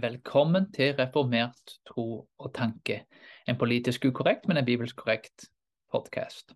[0.00, 3.02] Velkommen til Reformert tro og tanke,
[3.48, 5.44] en politisk ukorrekt, men en bibelsk korrekt
[5.92, 6.54] podkast.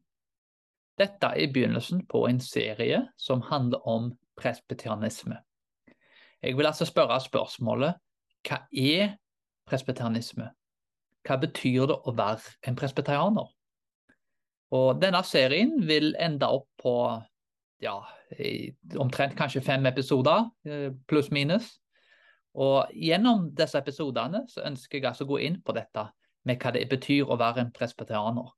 [0.98, 5.36] Dette er begynnelsen på en serie som handler om presbyterianisme.
[6.42, 8.00] Jeg vil altså spørre spørsmålet
[8.48, 9.18] hva er
[9.68, 10.48] presbyterianisme?
[11.28, 13.52] Hva betyr det å være en presbyterianer?
[14.72, 16.96] Og denne serien vil ende opp på
[17.82, 17.98] ja,
[18.96, 21.74] omtrent kanskje fem episoder, eh, pluss minus.
[22.54, 26.06] Og Gjennom disse episodene så ønsker jeg altså å gå inn på dette
[26.46, 28.50] med hva det betyr å være en presbyterianer.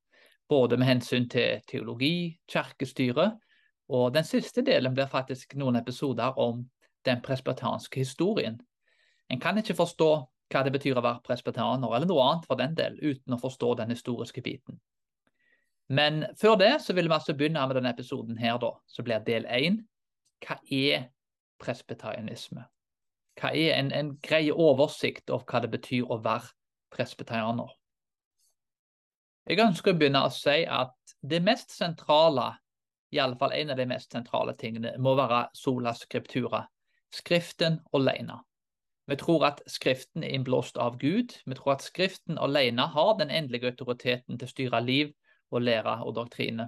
[0.49, 3.31] Både med hensyn til teologi, kirkestyre,
[3.89, 6.65] og den siste delen blir faktisk noen episoder om
[7.07, 8.59] den presbyterianske historien.
[9.31, 10.11] En kan ikke forstå
[10.53, 13.75] hva det betyr å være presbyterianer, eller noe annet for den del, uten å forstå
[13.81, 14.79] den historiske biten.
[15.89, 19.23] Men før det så vil vi altså begynne med denne episoden her, da, så blir
[19.27, 19.81] del én.
[20.43, 21.09] Hva er
[21.63, 22.67] presbyterianisme?
[23.41, 26.53] Hva er en, en grei oversikt over hva det betyr å være
[26.95, 27.73] presbyterianer.
[29.47, 32.57] Jeg ønsker å begynne å si at det mest sentrale,
[33.15, 36.67] i alle fall en av de mest sentrale tingene, må være sola scriptura,
[37.15, 38.41] Skriften alene.
[39.07, 41.37] Vi tror at Skriften er innblåst av Gud.
[41.47, 45.13] Vi tror at Skriften alene har den endelige autoriteten til å styre liv
[45.55, 46.67] og lære og doktrine.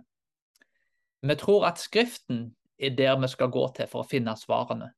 [1.26, 4.92] Vi tror at Skriften er der vi skal gå til for å finne svarene.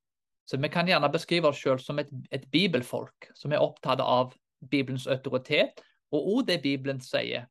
[0.46, 4.34] Så vi kan gjerne beskrive oss selv som et, et, bibelfolk som er opptatt av
[4.70, 7.47] Bibelens autoritet og òg det Bibelen sier.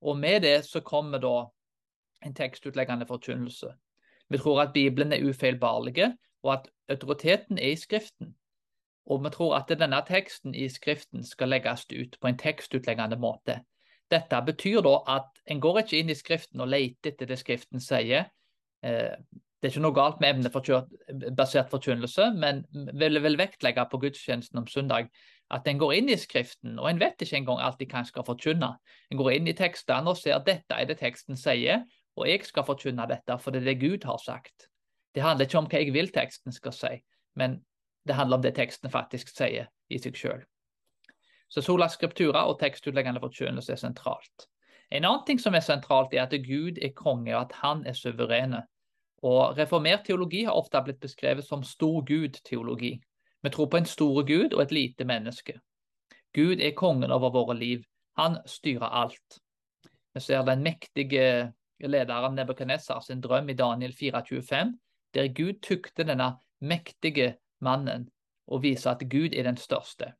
[0.00, 1.34] Og med det så kommer da
[2.24, 3.74] en tekstutleggende forkynnelse.
[4.28, 8.34] Vi tror at Bibelen er ufeilbarlig, og at autoriteten er i Skriften.
[9.06, 13.60] Og vi tror at denne teksten i Skriften skal legges ut på en tekstutleggende måte.
[14.10, 17.80] Dette betyr da at en går ikke inn i Skriften og leter etter det Skriften
[17.80, 18.30] sier.
[18.84, 19.16] Eh,
[19.64, 22.58] det er ikke noe galt med emnebasert forkynnelse, men
[23.00, 25.08] vil vil vektlegge på gudstjenesten om søndag
[25.56, 28.26] at en går inn i Skriften, og en vet ikke engang alltid hva en skal
[28.28, 28.70] forkynne.
[29.08, 32.44] En går inn i tekstene og ser at dette er det teksten sier, og jeg
[32.44, 34.68] skal forkynne dette, for det er det Gud har sagt.
[35.16, 36.92] Det handler ikke om hva jeg vil teksten skal si,
[37.40, 37.62] men
[38.04, 40.44] det handler om det teksten faktisk sier i seg sjøl.
[41.48, 44.48] Så sola skriptura og tekstutleggende forkynnelse er sentralt.
[44.92, 47.96] En annen ting som er sentralt, er at Gud er konge, og at han er
[47.96, 48.66] suverene.
[49.24, 52.98] Og Reformert teologi har ofte blitt beskrevet som stor Gud-teologi.
[53.42, 55.58] Vi tror på en store Gud og et lite menneske.
[56.34, 57.84] Gud er kongen over våre liv.
[58.16, 59.38] Han styrer alt.
[60.14, 64.74] Vi ser den mektige lederen Nebukadnessar sin drøm i Daniel 4,25,
[65.14, 68.08] der Gud tukter denne mektige mannen
[68.46, 70.12] og viser at Gud er den største.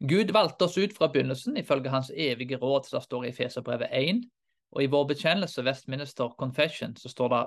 [0.00, 4.22] Gud valgte oss ut fra begynnelsen ifølge hans evige råd, som står i Feserbrevet 1.
[4.72, 7.42] Og i vår bekjennelse, Westminster Confession, så står det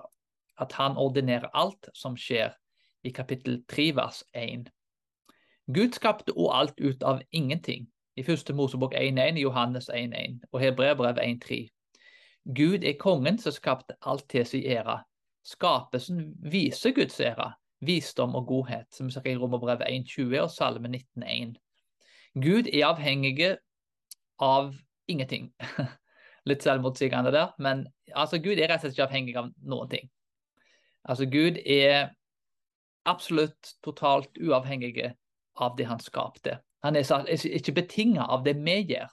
[0.62, 2.54] at han ordinerer alt som skjer,
[3.04, 4.70] i kapittel 3 vers 1.
[5.76, 11.20] Gud skapte òg alt ut av ingenting, i første Mosebok 1.1, Johannes 1.1 og Hebreerbrev
[11.20, 11.68] 1.3.
[12.56, 15.00] Gud er kongen som skapte alt til sin ære.
[15.44, 20.88] Skapelsen viser Guds ære, visdom og godhet, som vi ser i Romerbrevet 1.20 og Salme
[20.88, 21.56] 19.1.
[22.34, 23.58] Gud er avhengig
[24.40, 24.74] av
[25.08, 25.52] ingenting.
[26.50, 30.10] Litt selvmotsigende der, men altså, Gud er rett og slett ikke avhengig av noen ting.
[31.04, 32.14] Altså, Gud er
[33.06, 35.12] absolutt totalt uavhengig
[35.60, 36.60] av det han skapte.
[36.84, 39.12] Han er ikke betinget av det vi gjør.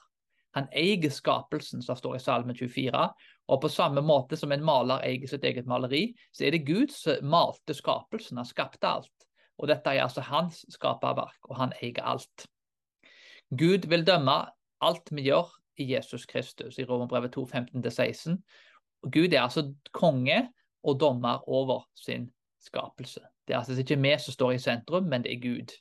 [0.55, 3.03] Han eier skapelsen, som står i Salme 24.
[3.51, 6.91] Og på samme måte som en maler eier sitt eget maleri, så er det Gud
[6.91, 8.39] som malte skapelsen.
[8.39, 9.27] Han skapte alt.
[9.61, 12.47] Og dette er altså hans skaperverk, og han eier alt.
[13.51, 14.41] Gud vil dømme
[14.81, 18.39] alt vi gjør i Jesus Kristus, i Romerbrevet 2, 15-16.
[19.11, 20.49] Gud er altså konge
[20.83, 22.31] og dommer over sin
[22.61, 23.21] skapelse.
[23.47, 25.73] Det er altså ikke vi som står i sentrum, men det er Gud.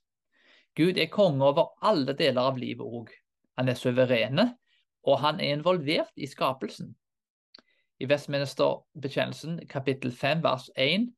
[0.76, 3.10] Gud er konge over alle deler av livet òg.
[3.58, 4.46] Han er suverene,
[5.02, 6.94] og han er involvert i skapelsen.
[8.00, 11.10] I Vestministerbekjennelsen kapittel 5 vers 1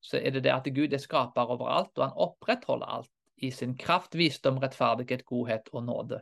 [0.00, 3.76] så er det det at Gud er skaper overalt, og han opprettholder alt i sin
[3.76, 6.20] kraft, visdom, rettferdighet, godhet og nåde.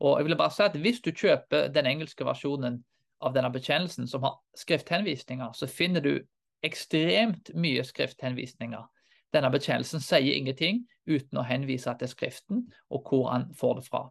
[0.00, 2.84] Og jeg vil bare si at Hvis du kjøper den engelske versjonen
[3.20, 6.20] av denne bekjennelsen, som har skrifthenvisninger, så finner du
[6.66, 8.86] ekstremt mye skrifthenvisninger.
[9.34, 14.06] Denne bekjennelsen sier ingenting uten å henvise til Skriften og hvor han får det fra.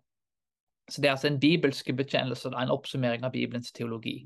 [0.89, 4.25] Så Det er altså en bibelsk bekjennelse, en oppsummering av Bibelens teologi.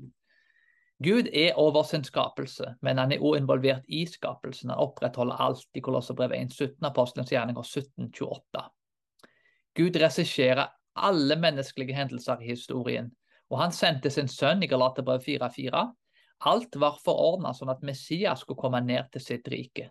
[1.02, 4.70] Gud er over sin skapelse, men han er også involvert i skapelsen.
[4.70, 8.62] Han opprettholder alt i Kolosserbrevet 1.17, Apostelens gjerninger 1728.
[9.74, 13.10] Gud regisserer alle menneskelige hendelser i historien,
[13.50, 15.82] og han sendte sin sønn i Galaterbrev 4.4
[16.40, 19.90] Alt var forordna sånn at Messias skulle komme ned til sitt rike.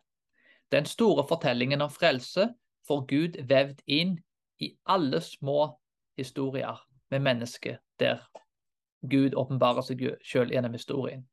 [0.74, 2.50] Den store fortellingen om frelse
[2.88, 4.18] får Gud vevd inn
[4.62, 5.74] i alle små
[6.18, 8.22] historier med mennesker der
[9.10, 11.26] Gud åpenbarer seg sjøl gjennom historien.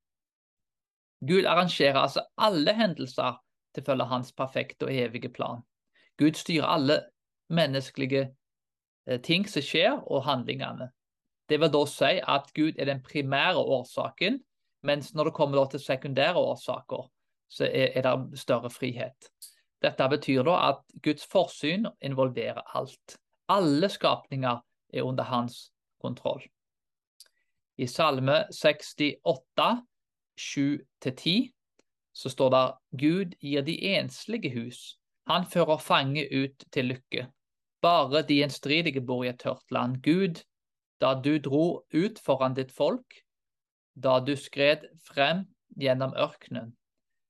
[1.20, 3.38] Gud arrangerer altså alle hendelser
[3.74, 5.62] til følge hans perfekte og evige plan.
[6.18, 6.96] Gud styrer alle
[7.48, 8.30] menneskelige
[9.06, 10.90] eh, ting som skjer, og handlingene.
[11.48, 14.40] Det vil da si at Gud er den primære årsaken,
[14.82, 17.08] mens når det kommer til sekundære årsaker,
[17.50, 19.30] så er, er det større frihet.
[19.82, 23.16] Dette betyr da at Guds forsyn involverer alt.
[23.48, 24.60] Alle skapninger
[24.92, 26.42] er under hans kontroll.
[27.80, 29.82] I Salme 68,
[30.40, 31.50] 7-10,
[32.12, 32.64] så står det
[33.00, 34.98] Gud gir de enslige hus.
[35.26, 37.26] Han fører fange ut til lykke.
[37.80, 40.02] Bare de gjenstridige bor i et tørt land.
[40.04, 40.42] Gud,
[41.00, 43.22] da du dro ut foran ditt folk,
[44.02, 45.44] da du skred frem
[45.80, 46.72] gjennom ørkenen,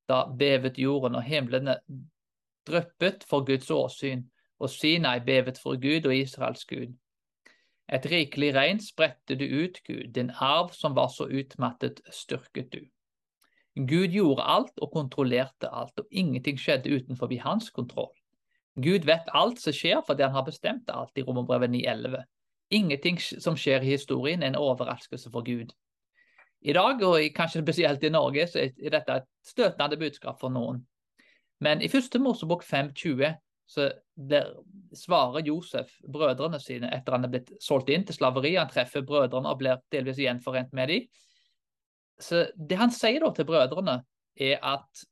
[0.09, 1.79] da bevet jorden og himlene
[2.67, 4.25] dryppet for Guds åsyn,
[4.61, 6.93] og Sinai bevet for Gud og Israels Gud.
[7.91, 12.83] Et rikelig regn spredte du ut, Gud, din arv som var så utmattet, styrket du.
[13.75, 18.13] Gud gjorde alt og kontrollerte alt, og ingenting skjedde utenfor hans kontroll.
[18.77, 22.23] Gud vet alt som skjer fordi han har bestemt alt i Romerbrevet 9,11.
[22.71, 25.73] Ingenting som skjer i historien er en overraskelse for Gud.
[26.61, 30.83] I dag, og kanskje spesielt i Norge, så er dette et støtende budskap for noen.
[31.65, 33.33] Men i første Mosebok 5,20
[33.71, 33.87] så
[34.97, 38.57] svarer Josef brødrene sine etter han er blitt solgt inn til slaveri.
[38.59, 41.07] Han treffer brødrene og blir delvis gjenforent med dem.
[42.21, 44.01] Så det han sier da til brødrene,
[44.41, 45.05] er at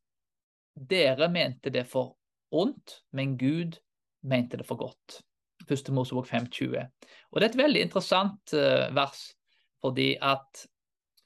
[0.89, 2.17] dere mente det for
[2.55, 3.79] ondt, men Gud
[4.27, 5.21] mente det for godt.
[5.69, 6.85] Første Mosebok 5,20.
[7.31, 9.23] Og det er et veldig interessant uh, vers,
[9.85, 10.67] fordi at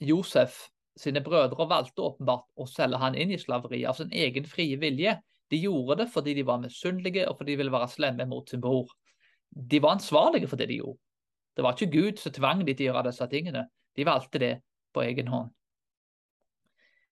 [0.03, 0.67] Josef
[0.99, 5.17] sine brødre valgte åpenbart å selge han inn i slaveri av sin egen frie vilje.
[5.53, 8.61] De gjorde det fordi de var misunnelige og fordi de ville være slemme mot sin
[8.61, 8.93] bror.
[9.53, 11.01] De var ansvarlige for det de gjorde.
[11.57, 13.67] Det var ikke Gud som tvang de til å gjøre disse tingene.
[13.97, 14.53] De valgte det
[14.93, 15.51] på egen hånd.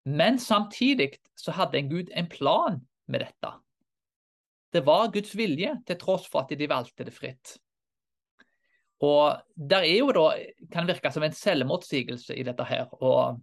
[0.08, 3.50] Men samtidig så hadde en Gud en plan med dette.
[4.72, 7.58] Det var Guds vilje, til tross for at de valgte det fritt.
[9.00, 10.26] Og der er jo da,
[10.72, 12.90] kan virke som en selvmotsigelse i dette her.
[13.00, 13.40] Og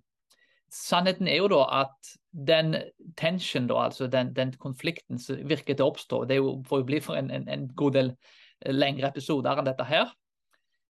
[0.70, 2.10] Sannheten er jo da at
[2.48, 2.76] den
[3.18, 6.88] tension, da, altså den, den konflikten som virker til å oppstå, det jo, får jo
[6.90, 8.12] bli for en, en, en, god del
[8.76, 10.12] lengre episoder enn dette her.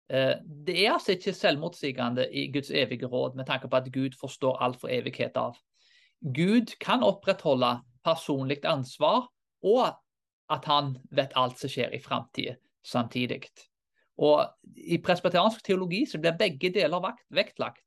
[0.08, 4.16] Eh, det er altså ikke selvmotsigende i Guds evige råd med tanke på at Gud
[4.20, 5.60] forstår alt for evighet av.
[6.24, 7.76] Gud kan opprettholde
[8.06, 9.28] personlig ansvar,
[9.66, 9.92] og
[10.50, 13.50] at han vet alt som skjer i framtida samtidig.
[14.24, 14.46] Og
[14.76, 17.04] I presbeteriansk teologi så blir begge deler
[17.34, 17.82] vektlagt.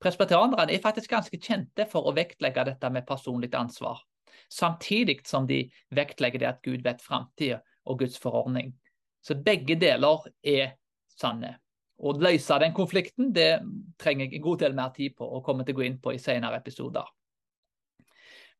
[0.00, 4.00] Presbyterianerne er faktisk ganske kjente for å vektlegge dette med personlig ansvar,
[4.48, 8.72] samtidig som de vektlegger det at Gud vet framtida og Guds forordning.
[9.20, 10.76] Så begge deler er
[11.12, 11.58] sanne.
[12.00, 13.58] Å løse den konflikten det
[14.00, 16.14] trenger jeg en god del mer tid på og kommer til å gå inn på
[16.16, 17.04] i senere episoder.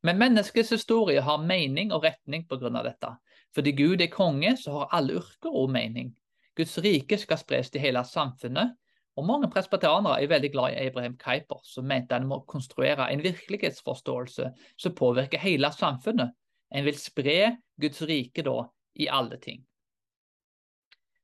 [0.05, 2.69] Men menneskets historie har mening og retning pga.
[2.83, 3.15] dette.
[3.53, 6.13] Fordi Gud er konge, så har alle yrker og mening.
[6.55, 8.75] Guds rike skal spres til hele samfunnet,
[9.19, 13.23] og Mange presbeteranere er veldig glad i Abraham Kuyper, som mente han må konstruere en
[13.23, 16.31] virkelighetsforståelse som påvirker hele samfunnet.
[16.71, 18.63] En vil spre Guds rike da
[18.95, 19.65] i alle ting.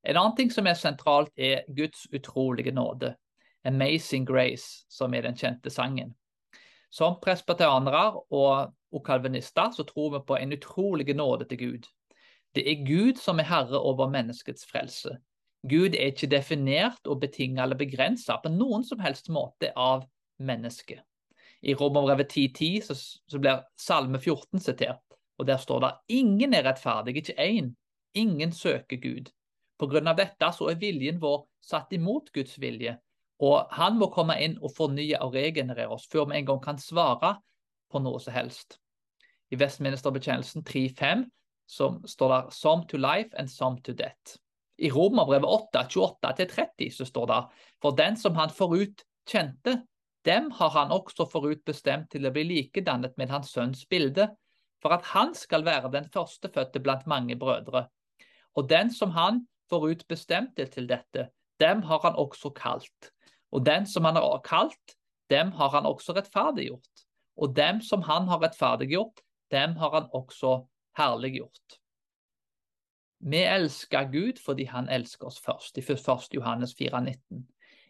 [0.03, 3.15] En annen ting som er sentralt, er Guds utrolige nåde.
[3.65, 6.15] 'Amazing Grace', som er den kjente sangen.
[6.91, 11.87] Som presbeteranere og, og kalvinister så tror vi på en utrolig nåde til Gud.
[12.57, 15.11] Det er Gud som er herre over menneskets frelse.
[15.69, 20.07] Gud er ikke definert og betinget eller begrenset på noen som helst måte av
[20.41, 21.03] mennesket.
[21.61, 22.97] I Romerbrevet 10.10 så,
[23.29, 25.03] så blir Salme 14 sitert,
[25.37, 27.69] og der står det ingen er rettferdig, ikke én.
[28.17, 29.29] Ingen søker Gud.
[29.77, 32.97] På grunn av dette så er viljen vår satt imot Guds vilje,
[33.37, 36.81] og han må komme inn og fornye og regenerere oss før vi en gang kan
[36.81, 37.35] svare
[37.93, 38.79] på noe som helst.
[39.53, 41.27] I Vestministerbetjenelsen 3.5
[41.67, 44.37] står der 'some to life and some to death'.
[44.77, 47.43] I Romerbrevet 8, 28-30 så står det
[47.81, 49.83] For den som han forut kjente,
[50.25, 54.29] dem har han også forut bestemt til å bli likedannet med hans sønns bilde,
[54.81, 57.87] for at han skal være den førstefødte blant mange brødre.
[58.55, 63.11] Og den som han forut bestemte til dette, dem har han også kalt.
[63.51, 64.97] Og den som han har kalt,
[65.29, 67.05] dem har han også rettferdiggjort.
[67.37, 69.21] Og dem som han har rettferdiggjort,
[69.51, 71.77] dem har han også herliggjort.
[73.19, 76.33] Vi elsker Gud fordi han elsker oss først, i 1.
[76.37, 77.45] Johannes 4,19.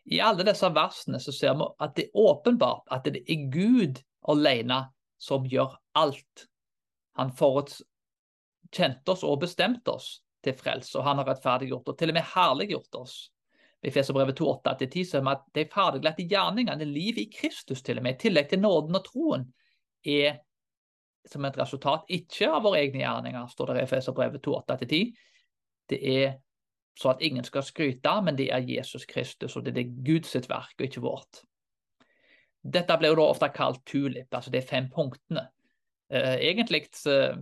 [0.07, 3.99] I alle disse versene så ser vi at det er åpenbart at det er Gud
[4.27, 4.85] alene
[5.19, 6.47] som gjør alt.
[7.19, 10.13] Han forutskjente oss og bestemte oss
[10.45, 13.17] til frelse, og han har rettferdiggjort og til og med herliggjort oss.
[13.83, 18.15] I Feserbrevet 2,8-10 ser vi at de ferdiglagte gjerningene, livet i Kristus til og med,
[18.15, 19.45] i tillegg til nåden og troen,
[20.07, 20.39] er
[21.31, 25.12] som et resultat ikke av våre egne gjerninger, står det i Feserbrevet 2,8-10.
[25.89, 26.38] Det er
[26.98, 30.74] så at ingen skal skryte, men det er Jesus Kristus, og det er Guds verk,
[30.79, 31.43] og ikke vårt.
[32.67, 35.46] Dette ble jo da ofte kalt tulip, altså de fem punktene.
[36.10, 37.38] Eh, egentlig eh,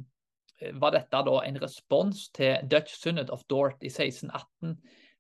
[0.74, 4.76] var dette da en respons til Dutch Synod of Dort i 1618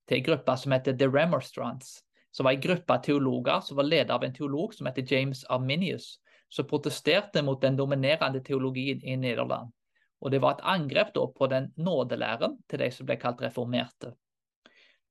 [0.05, 4.13] til en gruppe som heter The Remonstrants, som var en gruppe teologer som var ledet
[4.13, 6.19] av en teolog som heter James Arminius,
[6.55, 9.73] som protesterte mot den dominerende teologien i Nederland.
[10.21, 14.13] Og Det var et angrep da på den nådelæren til de som ble kalt reformerte.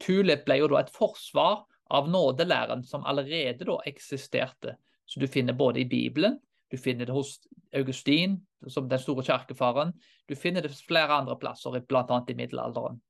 [0.00, 5.52] Tulip ble jo da et forsvar av nådelæren som allerede da eksisterte, som du finner
[5.52, 6.38] både i Bibelen,
[6.70, 7.36] du finner det hos
[7.76, 9.92] Augustin, som den store kirkefaren,
[10.26, 12.24] du finner det flere andre plasser, bl.a.
[12.28, 13.02] i middelalderen.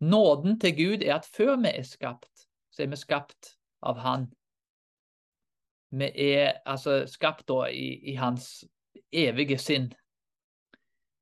[0.00, 4.28] Nåden til Gud er at før vi er skapt, så er vi skapt av Han.
[5.90, 8.64] Vi er altså skapt da i, i Hans
[9.12, 9.90] evige sinn.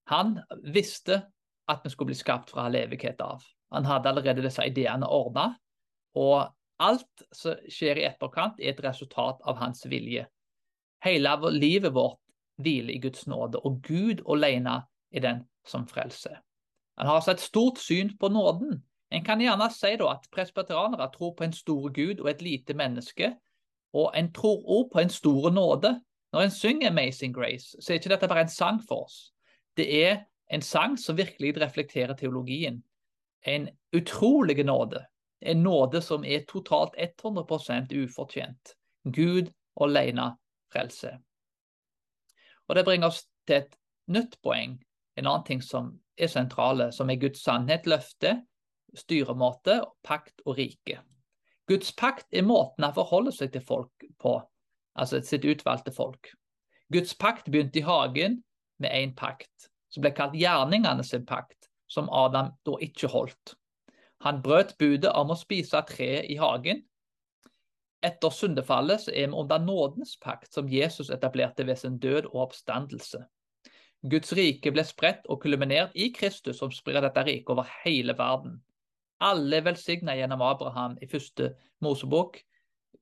[0.08, 0.38] Han
[0.72, 1.22] visste
[1.68, 3.44] at vi skulle bli skapt fra all evighet av.
[3.72, 5.50] Han hadde allerede disse ideene ordna.
[6.16, 6.48] Og
[6.80, 10.24] alt som skjer i etterkant, er et resultat av hans vilje.
[11.04, 12.20] Hele livet vårt
[12.58, 14.80] hviler i Guds nåde, og Gud alene
[15.12, 16.38] er den som frelser.
[16.98, 18.80] Han har altså et stort syn på nåden.
[19.10, 23.36] En kan gjerne si at presbyteranere tror på en stor Gud og et lite menneske,
[23.92, 26.00] og en tror òg på en store nåde.
[26.32, 29.32] Når en synger 'Amazing Grace', så er ikke dette bare en sang for oss.
[29.76, 32.84] Det er en sang som virkelig reflekterer teologien.
[33.46, 35.04] En utrolig nåde.
[35.40, 38.74] En nåde som er totalt 100% ufortjent.
[39.04, 40.36] Gud alene
[40.72, 41.18] frelse.
[42.68, 43.76] Og Det bringer oss til et
[44.06, 44.82] nytt poeng,
[45.16, 48.42] en annen ting som er sentrale, som er Guds sannhet, løfte,
[48.94, 51.00] styremåte, pakt og rike.
[51.68, 54.38] Guds pakt er måten han forholder seg til folk på,
[54.96, 56.32] altså sitt utvalgte folk.
[56.92, 58.38] Guds pakt begynte i hagen
[58.80, 63.54] med én pakt, som ble kalt gjerningene sin pakt, som Adam da ikke holdt.
[64.24, 66.80] Han brøt budet om å spise treet i hagen.
[68.02, 72.48] Etter syndefallet så er vi under nådens pakt, som Jesus etablerte ved sin død og
[72.48, 73.20] oppstandelse.
[74.08, 78.60] Guds rike ble spredt og kulminert i Kristus, som sprer dette riket over hele verden.
[79.20, 82.38] Alle er velsigna gjennom Abraham i første Mosebok,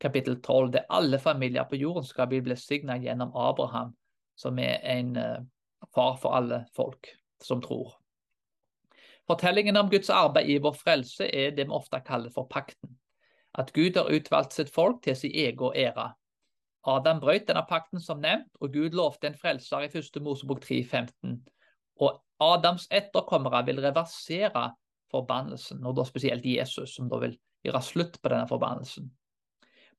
[0.01, 3.93] kapittel 12, der alle familier på jorden skal bli velsigna gjennom Abraham,
[4.37, 5.45] som er en uh,
[5.95, 7.09] far for alle folk
[7.43, 7.99] som tror.
[9.27, 12.97] Fortellingen om Guds arbeid i vår frelse er det vi ofte kaller for pakten.
[13.59, 16.13] At Gud har utvalgt sitt folk til sin egen ære.
[16.87, 20.21] Adam brøt denne pakten som nevnt, og Gud lovte en frelser i 1.
[20.23, 21.41] Mosebok 3,15.
[22.01, 24.69] Og Adams etterkommere vil reversere
[25.13, 27.37] forbannelsen, og da spesielt Jesus, som da vil
[27.67, 29.11] gjøre slutt på denne forbannelsen.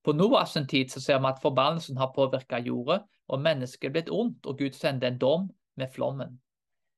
[0.03, 4.11] På Noahs tid så ser vi at forbannelsen har påvirka jorda, og mennesket er blitt
[4.13, 6.37] ondt, og Gud sender en dom med flommen.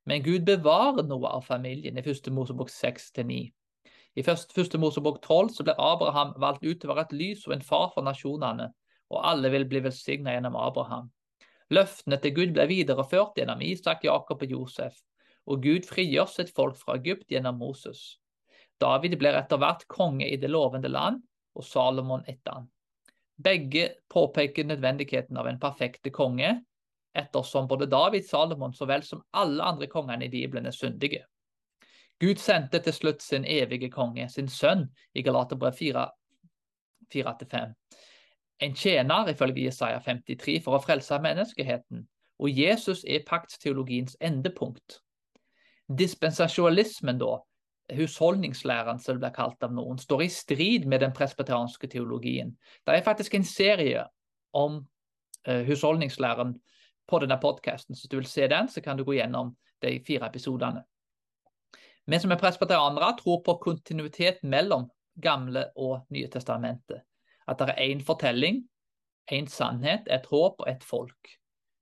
[0.05, 2.29] Men Gud bevarer Noah av familien i 1.
[2.33, 3.39] Mosebok 6-9.
[4.15, 4.77] I 1.
[4.81, 7.91] Mosebok 12 så ble Abraham valgt ut til å være et lys og en far
[7.93, 8.69] for nasjonene,
[9.09, 11.09] og alle vil bli velsigna gjennom Abraham.
[11.73, 14.97] Løftene til Gud ble videreført gjennom Isak, Jakob og Josef,
[15.49, 18.19] og Gud frigjør sitt folk fra Egypt gjennom Moses.
[18.79, 21.21] David blir etter hvert konge i det lovende land,
[21.57, 22.69] og Salomon etter han.
[23.39, 26.53] Begge påpeker nødvendigheten av en perfekte konge,
[27.17, 31.25] ettersom både David, Salomon så vel som alle andre kongene i Bibelen er syndige.
[32.19, 35.73] Gud sendte til slutt sin evige konge, sin sønn, i Galaterbrev
[37.09, 37.75] 4-5
[38.59, 42.03] en tjener, ifølge Jesaja 53, for å frelse menneskeheten.
[42.39, 44.99] Og Jesus er paktsteologiens endepunkt.
[45.89, 47.39] Dispensasjonalismen, da,
[47.97, 52.53] husholdningslæren som det blir kalt av noen, står i strid med den presbeteranske teologien.
[52.85, 54.05] Det er faktisk en serie
[54.53, 54.83] om
[55.47, 56.53] uh, husholdningslæren
[57.09, 57.95] på denne podkasten.
[57.95, 60.83] Så hvis du vil se den, så kan du gå gjennom de fire episodene.
[62.09, 64.87] Vi som er presbeteranere, tror på kontinuitet mellom
[65.21, 67.03] Gamle og Nye testamentet.
[67.49, 68.63] At det er én fortelling,
[69.31, 71.33] én sannhet, et håp og et folk.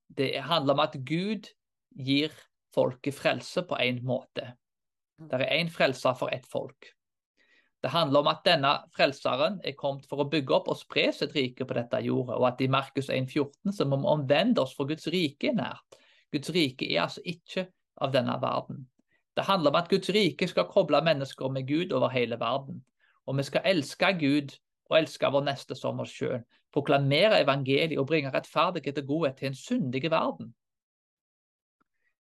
[0.08, 1.48] Det handler om at Gud
[1.96, 2.32] gir
[2.78, 4.52] folket frelse på én måte.
[5.18, 6.92] Det er én frelser for ett folk.
[7.82, 11.34] Det handler om at denne frelseren er kommet for å bygge opp og spre sitt
[11.34, 14.90] rike på dette jordet, og at i Markus 1,14 så må vi omvende oss for
[14.90, 15.98] Guds rike er nært.
[16.34, 17.68] Guds rike er altså ikke
[18.02, 18.86] av denne verden.
[19.38, 22.82] Det handler om at Guds rike skal koble mennesker med Gud over hele verden.
[23.26, 24.56] Og vi skal elske Gud
[24.90, 26.40] og elske vår neste som oss sjøl.
[26.74, 30.50] Proklamere evangeliet og bringe rettferdighet og godhet til en syndig verden.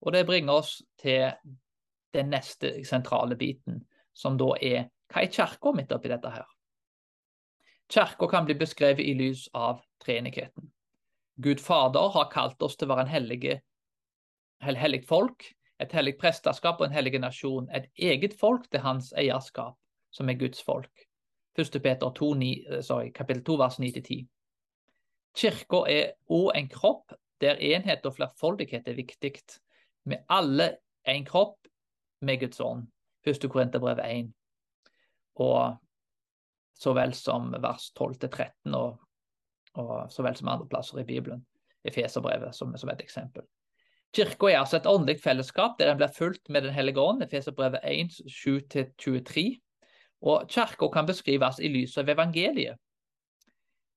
[0.04, 1.32] Og det bringer oss til
[2.14, 3.80] den neste sentrale biten,
[4.12, 6.46] som da er hva er kirka midt oppi dette her?
[7.92, 10.70] Kirka kan bli beskrevet i lys av treenigheten.
[11.36, 13.58] Gud Fader har kalt oss til å være en hellige,
[14.62, 15.44] hellig folk,
[15.82, 17.66] et hellig presteskap og en hellig nasjon.
[17.74, 19.76] Et eget folk til hans eierskap,
[20.14, 21.06] som er Guds folk.
[21.58, 21.82] 1.
[21.82, 24.24] Peter 2, 9, sorry, kapittel 2, vers 9-10.
[25.34, 29.34] Kirka er òg en kropp der enhet og flerfoldighet er viktig.
[30.04, 30.76] Vi alle
[31.08, 31.58] en kropp
[32.20, 32.86] med Guds ånd.
[33.26, 33.48] 1.
[33.48, 34.30] Korinterbrev 1.
[35.40, 35.76] Og
[36.74, 39.00] så vel som vers 12-13 og,
[39.80, 41.44] og så vel som andre plasser i Bibelen.
[41.84, 43.44] Efeserbrevet som, som et eksempel.
[44.14, 47.80] Kirka er altså et åndelig fellesskap der en blir fulgt med Den hellige ånd, Efeserbrevet
[47.82, 49.60] 1, 7-23.
[50.22, 52.78] Og Kirka kan beskrives i lys av evangeliet.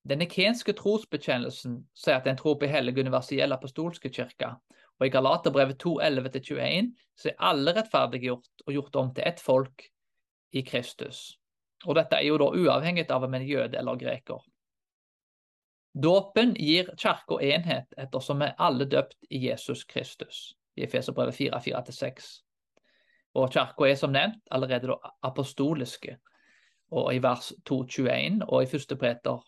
[0.07, 4.53] Den nikenske trosbekjennelsen sier at en tror på hellige universelle apostolske kirke.
[4.99, 9.85] Og i Galaterbrevet 2, 11-21 så er alle rettferdiggjort og gjort om til ett folk
[10.57, 11.37] i Kristus.
[11.85, 14.41] Og dette er jo da uavhengig av om en jøde eller greker.
[15.97, 21.61] Dåpen gir kirka enhet ettersom vi er alle døpt i Jesus Kristus, i Efeserbrevet 4,
[21.65, 22.27] 4-6.
[23.37, 26.17] Og kirka er som nevnt allerede da apostoliske,
[26.93, 28.93] og i vers 2.21 og i 1.
[28.99, 29.41] Peter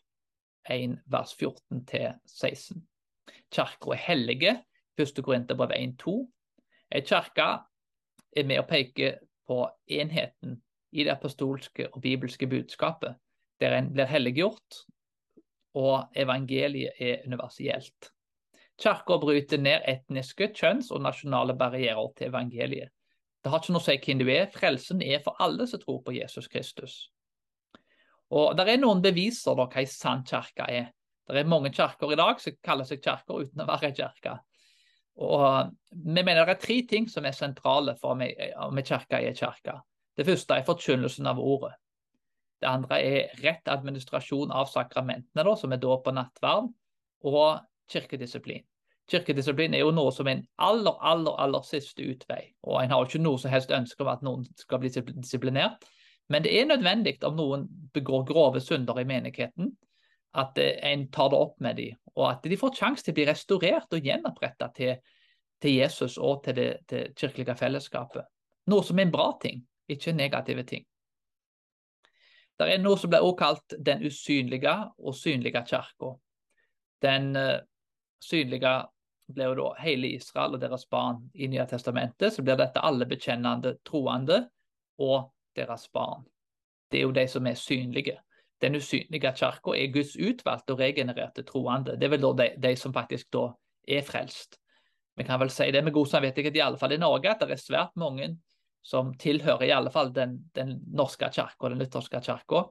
[0.69, 2.81] 1, vers 14-16.
[3.53, 4.57] Kirka er hellige,
[4.99, 5.23] 1.
[5.23, 6.15] Korinterbrev 1.2.
[6.91, 7.49] Ei kirke
[8.35, 9.15] er med å peke
[9.49, 10.59] på enheten
[10.91, 13.17] i det apostolske og bibelske budskapet,
[13.61, 14.83] der en blir helliggjort
[15.77, 18.11] og evangeliet er universelt.
[18.79, 22.89] Kirka bryter ned etniske, kjønns- og nasjonale barrierer til evangeliet.
[23.43, 26.01] Det har ikke noe å si hvem du er, frelsen er for alle som tror
[26.03, 27.09] på Jesus Kristus.
[28.29, 30.91] Og Det er noen beviser på hva en sann kirke er.
[31.29, 34.39] Det er mange kirker i dag som kaller seg kirker uten å være kirke.
[35.19, 38.21] Og Vi mener det er tre ting som er sentrale for om
[38.77, 39.79] en kirke er kirke.
[40.17, 41.73] Det første er forkynnelsen av ordet.
[42.61, 46.67] Det andre er rett administrasjon av sakramentene, da, som er dåp og nattverd,
[47.25, 48.65] og kirkedisiplin.
[49.09, 52.51] Kirkedisiplin er jo noe som er en aller, aller, aller siste utvei.
[52.67, 55.87] Og en har jo ikke noe som helst ønske om at noen skal bli disiplinert.
[56.29, 59.71] Men det er nødvendig om noen begår grove synder i menigheten,
[60.37, 63.19] at eh, en tar det opp med dem, og at de får sjanse til å
[63.19, 64.99] bli restaurert og gjenoppretta til,
[65.61, 68.27] til, Jesus og til det til kirkelige fellesskapet.
[68.69, 70.85] Noe som er en bra ting, ikke en negative ting.
[72.59, 76.11] Det er noe som blir også kalt den usynlige og synlige kirka.
[77.01, 77.61] Den uh,
[78.19, 78.73] synlige
[79.31, 82.33] blir jo da hele Israel og deres barn i Nye testamentet.
[82.35, 84.41] Så blir dette alle bekjennende troende
[84.99, 86.25] og deres barn.
[86.91, 88.17] Det er jo de som er synlige.
[88.61, 91.95] Den usynlige kirka er Guds utvalgte og regenererte troende.
[91.95, 93.45] Det er vel da de, de, som faktisk da
[93.87, 94.59] er frelst.
[95.19, 97.55] Vi kan vel si det med god samvittighet, i alle fall i Norge, at det
[97.55, 98.33] er svært mange
[98.85, 102.63] som tilhører i alle fall den, den norske kirka, den lutherske kirka,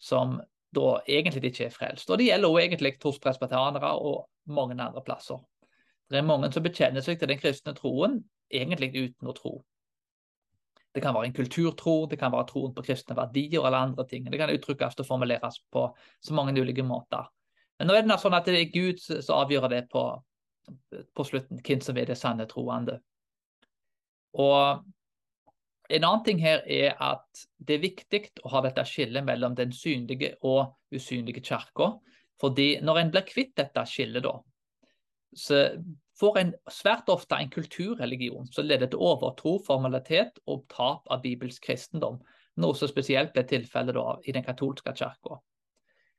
[0.00, 0.36] som
[0.74, 2.10] da egentlig ikke er frelst.
[2.10, 5.40] Og Det gjelder også egentlig hos presbeteranere og mange andre plasser.
[6.10, 8.20] Det er mange som bekjenner seg til den kristne troen
[8.52, 9.54] egentlig uten å tro.
[10.94, 14.28] Det kan være en kulturtro, det kan være troen på kristne verdier eller andre ting.
[14.30, 15.88] Det kan uttrykkes og formuleres på
[16.22, 17.26] så mange ulike måter.
[17.78, 20.04] Men nå er det sånn at det er Gud som avgjør det på,
[21.10, 23.00] på slutten, hvem som er det sanne troende.
[24.38, 24.84] Og
[25.88, 29.74] en annen ting her er at det er viktig å ha dette skillet mellom den
[29.74, 31.90] synlige og usynlige kirka.
[32.40, 34.38] Fordi når en blir kvitt dette skillet, da,
[35.34, 35.66] så
[36.20, 41.66] får en svært ofte en kulturreligion som leder til overtro, formalitet og tap av bibelsk
[41.66, 42.20] kristendom.
[42.62, 45.40] Noe som spesielt ble tilfellet i den katolske kirka.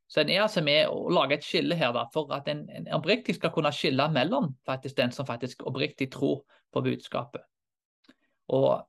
[0.07, 2.91] Så en er altså med å lage et skille her da, for at en, en
[2.93, 6.43] oppriktig skal kunne skille mellom faktisk den som faktisk oppriktig tror
[6.75, 7.41] på budskapet.
[8.53, 8.83] Og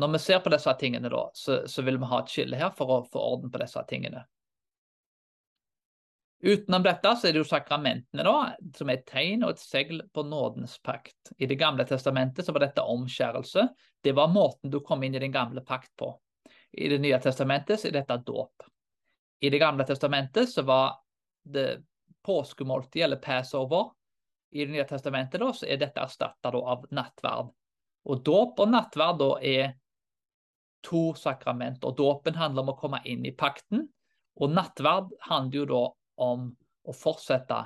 [0.00, 2.72] når vi ser på disse tingene, da, så, så vil vi ha et skille her
[2.74, 4.24] for å få orden på disse tingene.
[6.42, 10.00] Utenom dette så er det jo sakramentene, da, som er et tegn og et segl
[10.14, 11.34] på nådens pakt.
[11.36, 13.66] I Det gamle testamentet så var dette omskjærelse.
[14.00, 16.14] Det var måten du kom inn i den gamle pakt på.
[16.72, 18.64] I Det nye testamentet så er dette dåp.
[19.40, 20.96] I Det gamle testamentet så var
[21.44, 21.82] det
[22.24, 23.92] påskemåltid, eller passover.
[24.52, 27.52] I Det nye testamentet da, så er dette erstatta av nattverd.
[28.08, 29.72] Og dåp og nattverd da er
[30.82, 31.84] to sakrament.
[31.84, 33.88] Og Dåpen handler om å komme inn i pakten,
[34.40, 35.86] og nattverd handler jo da
[36.20, 36.50] om
[36.84, 37.64] å fortsette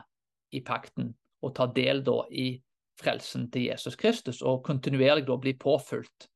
[0.54, 1.12] i pakten
[1.44, 2.54] og ta del da i
[3.00, 6.28] frelsen til Jesus Kristus, og kontinuerlig da bli påfylt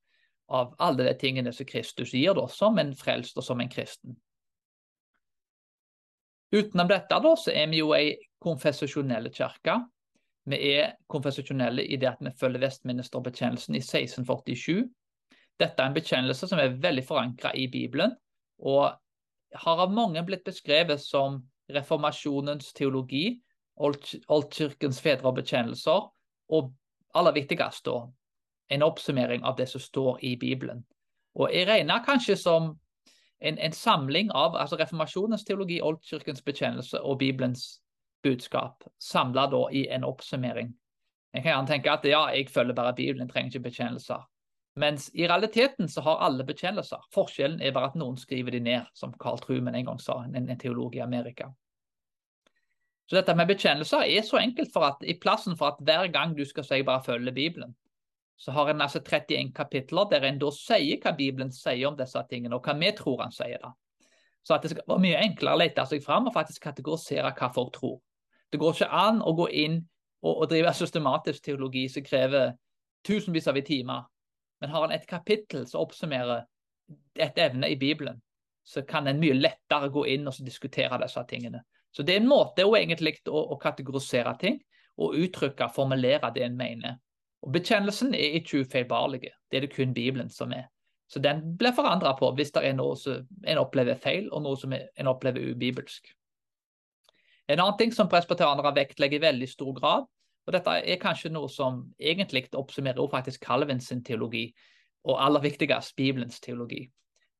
[0.48, 4.16] av alle de tingene som Kristus gir da, som en frelst og som en kristen.
[6.50, 9.76] Utenom dette da, så er vi jo ei konfesjonell kirke.
[10.48, 14.86] Vi er konfesjonelle i det at vi følger Vestministerbetjenelsen i 1647.
[15.60, 18.14] Dette er en bekjennelse som er veldig forankra i Bibelen,
[18.64, 18.96] og
[19.54, 21.42] har av mange blitt beskrevet som
[21.74, 23.40] reformasjonens teologi,
[23.78, 26.06] oldkirkens fedre og bekjennelser,
[26.48, 26.72] og
[27.14, 28.00] aller viktigst da,
[28.68, 30.84] en oppsummering av det som står i Bibelen.
[31.38, 32.72] Og jeg regner kanskje som
[33.38, 37.78] en, en samling av altså reformasjonens teologi, oldkirkens bekjennelse og Bibelens
[38.22, 40.74] budskap, samla i en oppsummering.
[41.34, 44.24] Jeg kan gjerne tenke at ja, jeg følger bare Bibelen, trenger ikke bekjennelser.
[44.76, 47.00] Mens i realiteten så har alle bekjennelser.
[47.14, 50.36] Forskjellen er bare at noen skriver de ned, som Carl Truman en gang sa, en,
[50.36, 51.48] en teolog i Amerika.
[53.08, 56.36] Så dette med bekjennelser er så enkelt for at i plassen for at hver gang
[56.36, 57.74] du skal si bare følge Bibelen,
[58.38, 62.20] så har en altså 31 kapitler der en da sier hva Bibelen sier om disse
[62.30, 63.72] tingene, og hva vi tror han sier da.
[64.46, 67.48] Så at det skal være mye enklere å lete seg fram og faktisk kategorisere hva
[67.54, 67.98] folk tror.
[68.52, 69.80] Det går ikke an å gå inn
[70.22, 72.54] og, og drive systematisk teologi som krever
[73.04, 74.06] tusenvis av timer.
[74.60, 76.44] Men har en et kapittel som oppsummerer
[77.18, 78.20] et evne i Bibelen,
[78.64, 81.62] så kan en mye lettere gå inn og diskutere disse tingene.
[81.90, 84.58] Så det er en måte å egentlig å, å kategorisere ting
[84.98, 86.98] og uttrykke, formulere det en mener.
[87.46, 90.66] Og Bekjennelsen er ikke ufeilbarlig, det er det kun Bibelen som er.
[91.08, 94.58] Så den blir forandra på hvis det er noe som en opplever feil, og noe
[94.60, 96.10] som en opplever ubibelsk.
[97.48, 100.08] En annen ting som presbyterianere vektlegger i veldig stor grad,
[100.48, 104.46] og dette er kanskje noe som egentlig oppsummerer faktisk Calvin sin teologi,
[105.04, 106.86] og aller viktigst Bibelens teologi.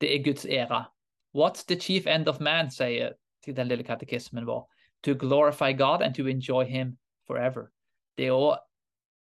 [0.00, 0.84] Det er Guds ære.
[1.32, 4.66] What's the chief end of man, sier til den lille katekismen vår.
[5.02, 7.70] To glorify God and to enjoy him forever.
[8.18, 8.58] Det å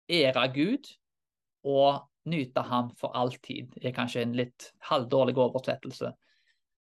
[0.10, 0.90] ære Gud
[1.64, 6.10] og nyte ham for alltid er kanskje en litt halvdårlig oversettelse.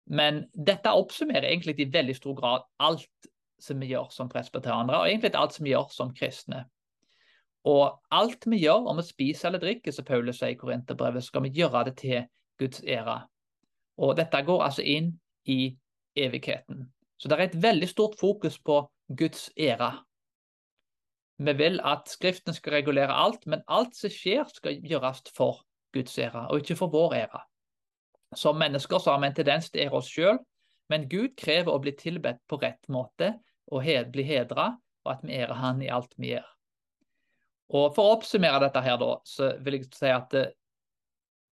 [0.06, 5.10] Men dette oppsummerer egentlig i veldig stor grad alt som vi gjør som presbyterianere, og
[5.10, 6.66] egentlig alt som vi gjør som kristne.
[7.70, 11.46] Og alt vi gjør, om vi spiser eller drikker, som Paulus sier i Korinterbrevet, skal
[11.46, 12.24] vi gjøre det til
[12.62, 13.20] Guds ære.
[14.02, 15.14] Og dette går altså inn
[15.46, 15.76] i
[16.18, 16.88] evigheten.
[17.22, 18.82] Så det er et veldig stort fokus på
[19.18, 19.92] Guds ære.
[21.42, 25.62] Vi vil at Skriften skal regulere alt, men alt som skjer, skal gjøres for
[25.94, 27.42] Guds ære, og ikke for vår ære.
[28.38, 30.40] Som mennesker så har vi en tendens til å ære oss sjøl,
[30.90, 33.36] men Gud krever å bli tilbedt på rett måte
[33.72, 34.74] og bli hedra,
[35.06, 36.48] og at vi ærer Han i alt vi gjør.
[37.72, 40.52] Og For å oppsummere dette her da, så vil jeg si at eh,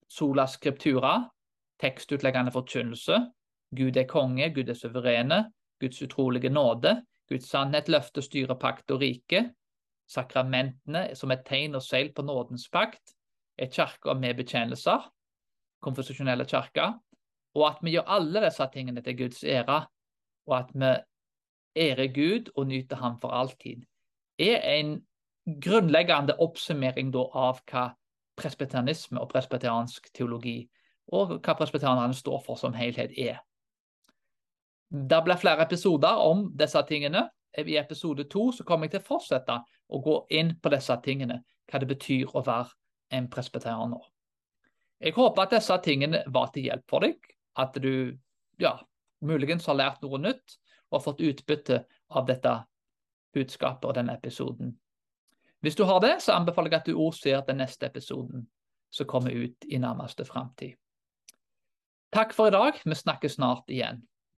[0.08, 1.18] sola skriptura,
[1.82, 3.18] tekstutleggende forkynnelse,
[3.76, 5.42] Gud er konge, Gud er suverene,
[5.82, 6.94] Guds utrolige nåde,
[7.28, 9.42] Guds sannhet, løfte, styre, pakt og rike,
[10.08, 13.12] sakramentene som et tegn og seil på nådens pakt,
[13.58, 15.04] er kirka med betjenelser,
[15.84, 16.94] konfesjonelle kirker,
[17.56, 19.82] og at vi gjør alle disse tingene til Guds ære,
[20.46, 20.92] og at vi
[21.88, 23.84] ærer Gud og nyter Ham for alltid,
[24.38, 25.00] er en
[25.46, 27.90] grunnleggende oppsummering av hva
[28.36, 30.66] presbyterianisme og presbyteriansk teologi
[31.14, 33.38] og hva presbyterianerne står for som helhet er.
[34.90, 37.28] Det blir flere episoder om disse tingene.
[37.56, 39.54] I episode to kommer jeg til å fortsette
[39.88, 42.68] å gå inn på disse tingene, hva det betyr å være
[43.16, 44.02] en presbyterianer.
[45.00, 47.16] Jeg håper at disse tingene var til hjelp for deg,
[47.56, 48.16] at du
[48.60, 48.76] ja,
[49.20, 50.58] muligens har lært noe nytt
[50.90, 52.52] og fått utbytte av dette
[53.36, 54.74] budskapet og denne episoden.
[55.66, 58.44] Hvis du har det, så anbefaler jeg at du også ser den neste episoden
[58.94, 60.76] som kommer ut i nærmeste framtid.
[62.14, 62.78] Takk for i dag.
[62.84, 64.04] Vi snakkes snart igjen.